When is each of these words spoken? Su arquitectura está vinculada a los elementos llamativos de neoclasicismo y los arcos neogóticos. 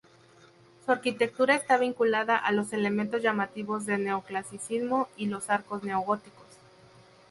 Su 0.83 0.91
arquitectura 0.93 1.53
está 1.53 1.77
vinculada 1.77 2.35
a 2.35 2.51
los 2.51 2.73
elementos 2.73 3.21
llamativos 3.21 3.85
de 3.85 3.99
neoclasicismo 3.99 5.07
y 5.15 5.27
los 5.27 5.51
arcos 5.51 5.83
neogóticos. 5.83 6.47